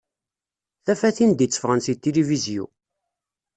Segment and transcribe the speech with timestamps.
[0.85, 2.65] Tafatin d-itteffɣen si tilifizyu.